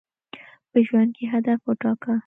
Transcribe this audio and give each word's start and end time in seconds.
په 0.71 0.77
ژوند 0.87 1.09
کي 1.15 1.25
هدف 1.33 1.59
وټاکه. 1.65 2.13